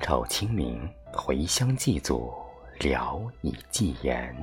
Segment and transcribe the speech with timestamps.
[0.00, 2.34] 丑清明，回乡祭祖，
[2.80, 4.34] 聊以寄言。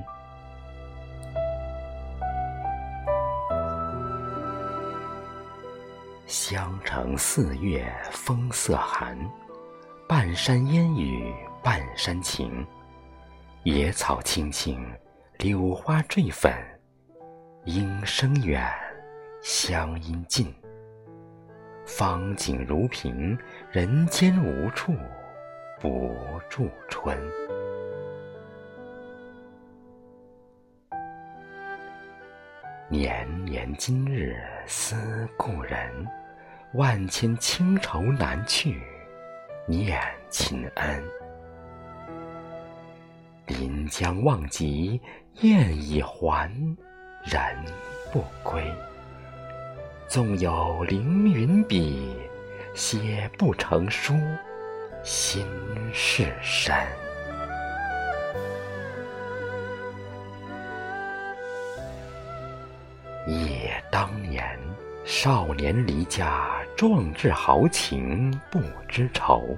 [6.24, 9.14] 襄城四月风色寒，
[10.08, 11.30] 半山烟雨
[11.62, 12.66] 半山晴。
[13.64, 14.90] 野草青青，
[15.36, 16.50] 柳花坠粉，
[17.66, 18.66] 莺声远，
[19.42, 20.50] 乡音近。
[21.84, 23.38] 芳景如萍，
[23.70, 24.94] 人间无处
[25.78, 26.10] 不
[26.48, 27.14] 住春。
[32.88, 35.76] 年年今日思故人，
[36.72, 38.80] 万千轻愁难去
[39.66, 41.04] 念亲恩。
[43.46, 44.98] 临江望极
[45.42, 46.50] 雁已还，
[47.22, 47.40] 人
[48.10, 48.64] 不归。
[50.08, 52.16] 纵有凌云笔，
[52.72, 54.14] 写不成书，
[55.06, 55.46] 心
[55.92, 56.74] 事深。
[63.24, 64.58] 忆当年，
[65.04, 69.56] 少年离家，壮志豪情不知愁。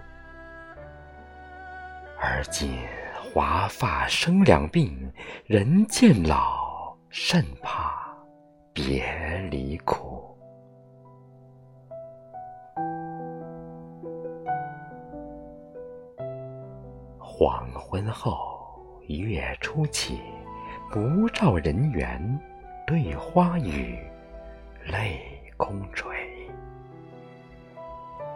[2.21, 2.79] 而今
[3.33, 5.11] 华发生两鬓，
[5.47, 8.07] 人渐老，甚怕
[8.75, 9.03] 别
[9.51, 10.18] 离苦。
[17.41, 20.19] 黄昏后，月初起，
[20.91, 22.21] 不照人缘，
[22.85, 23.97] 对花语，
[24.87, 25.21] 泪
[25.57, 26.17] 空垂。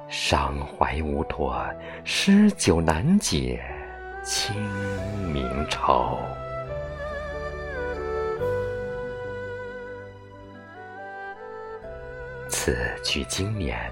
[0.06, 1.66] 伤怀无托，
[2.04, 3.60] 诗酒难解
[4.22, 4.54] 清
[5.32, 6.16] 明愁。
[12.48, 13.90] 此去经年，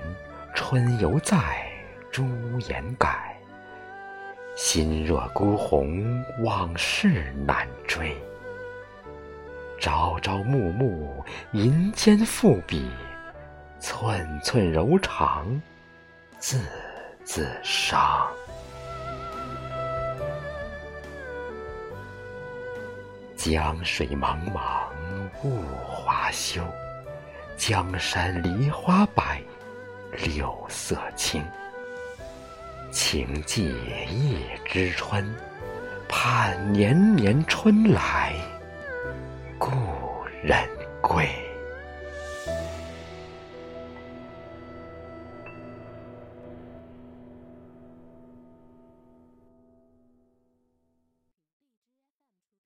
[0.54, 1.68] 春犹在，
[2.12, 2.24] 朱
[2.68, 3.36] 颜改。
[4.62, 8.14] 心若孤鸿，往事难追。
[9.80, 12.90] 朝朝暮暮，银笺赋笔，
[13.80, 15.58] 寸寸柔肠，
[16.38, 16.60] 字
[17.24, 18.28] 字伤。
[23.34, 24.90] 江水茫茫，
[25.42, 26.60] 雾华休；
[27.56, 29.42] 江山梨花白，
[30.12, 31.42] 柳色青。
[32.90, 33.62] 情借
[34.10, 35.24] 一枝春，
[36.08, 38.34] 盼年年春来，
[39.58, 39.70] 故
[40.42, 40.68] 人
[41.00, 41.28] 归。